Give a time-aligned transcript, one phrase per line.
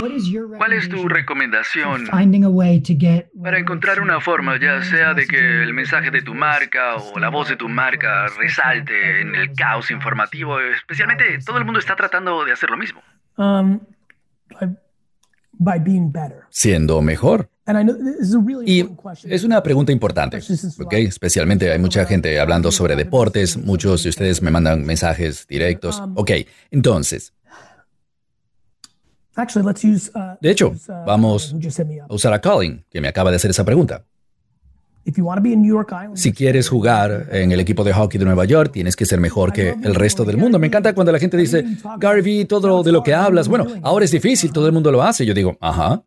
[0.00, 2.06] ¿Cuál es tu recomendación
[3.42, 7.28] para encontrar una forma, ya sea de que el mensaje de tu marca o la
[7.28, 10.58] voz de tu marca resalte en el caos informativo?
[10.60, 13.02] Especialmente todo el mundo está tratando de hacer lo mismo.
[13.36, 13.80] Um,
[16.48, 17.50] Siendo mejor.
[18.66, 18.84] Y
[19.24, 20.92] es una pregunta importante, ¿ok?
[20.94, 26.00] Especialmente hay mucha gente hablando sobre deportes, muchos de ustedes me mandan mensajes directos.
[26.00, 26.30] Um, ok,
[26.70, 27.32] entonces,
[30.40, 31.54] de hecho, uh, vamos
[32.08, 34.04] a usar a Colin, que me acaba de hacer esa pregunta.
[36.14, 39.52] Si quieres jugar en el equipo de hockey de Nueva York, tienes que ser mejor
[39.52, 40.58] que el resto del mundo.
[40.58, 41.64] Me encanta cuando la gente dice,
[41.98, 45.24] Garvey, todo de lo que hablas, bueno, ahora es difícil, todo el mundo lo hace.
[45.24, 46.04] Yo digo, ajá.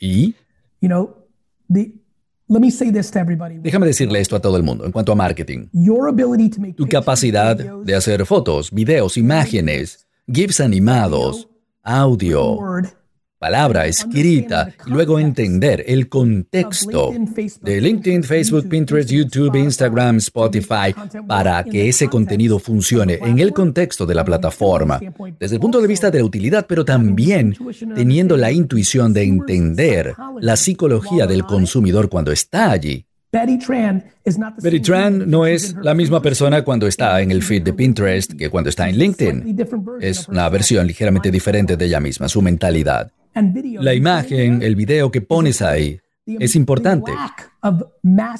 [0.00, 0.34] Y,
[3.62, 5.68] déjame decirle esto a todo el mundo en cuanto a marketing.
[6.76, 11.48] Tu capacidad de hacer fotos, videos, imágenes, GIFs animados,
[11.82, 12.58] audio,
[13.38, 17.12] palabra escrita y luego entender el contexto
[17.60, 20.94] de LinkedIn, Facebook, Pinterest, YouTube, Instagram, Spotify
[21.28, 24.98] para que ese contenido funcione en el contexto de la plataforma,
[25.38, 27.54] desde el punto de vista de la utilidad, pero también
[27.94, 33.04] teniendo la intuición de entender la psicología del consumidor cuando está allí
[34.62, 38.48] Betty Tran no es la misma persona cuando está en el feed de Pinterest que
[38.48, 39.56] cuando está en LinkedIn.
[40.00, 43.10] Es una versión ligeramente diferente de ella misma, su mentalidad.
[43.80, 47.12] La imagen, el video que pones ahí, es importante.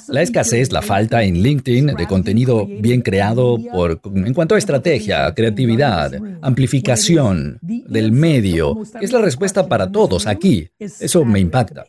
[0.07, 5.33] La escasez, la falta en LinkedIn de contenido bien creado por, en cuanto a estrategia,
[5.33, 10.69] creatividad, amplificación del medio, es la respuesta para todos aquí.
[10.79, 11.85] Eso me impacta.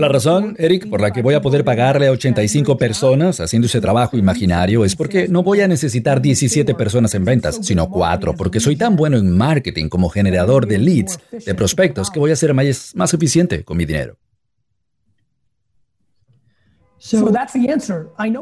[0.00, 3.82] La razón, Eric, por la que voy a poder pagarle a 85 personas haciendo ese
[3.82, 8.60] trabajo imaginario es porque no voy a necesitar 17 personas en ventas, sino 4, porque
[8.60, 12.54] soy tan bueno en marketing como generador de leads, de prospectos, que voy a ser
[12.54, 14.16] más, más eficiente con mi dinero.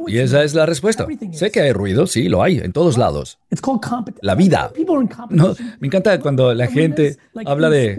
[0.07, 1.07] Y esa es la respuesta.
[1.33, 3.39] Sé que hay ruido, sí, lo hay, en todos lados.
[4.21, 4.71] La vida.
[5.31, 7.17] No, me encanta cuando la gente
[7.47, 7.99] habla de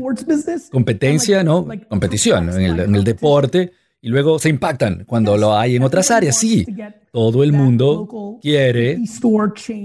[0.71, 1.67] competencia, ¿no?
[1.89, 3.73] Competición en el deporte
[4.03, 6.35] y luego se impactan cuando lo hay en otras áreas.
[6.37, 6.65] Sí,
[7.11, 8.97] todo el mundo quiere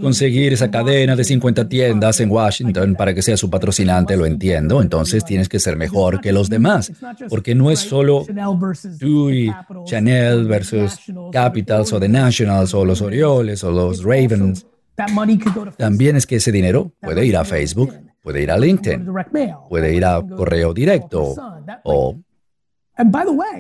[0.00, 4.81] conseguir esa cadena de 50 tiendas en Washington para que sea su patrocinante, lo entiendo.
[4.81, 6.91] Entonces tienes que ser mejor que los demás,
[7.28, 8.25] porque no es solo
[8.99, 9.53] tú y
[9.84, 10.98] Chanel versus
[11.31, 14.66] Capitals o The Nationals o los Orioles o los Ravens.
[15.77, 19.06] También es que ese dinero puede ir a Facebook, puede ir a LinkedIn,
[19.69, 21.34] puede ir a correo directo
[21.84, 22.16] o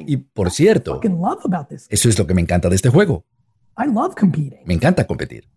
[0.06, 1.00] y por cierto,
[1.88, 3.24] eso es lo que me encanta de este juego.
[4.64, 5.48] Me encanta competir.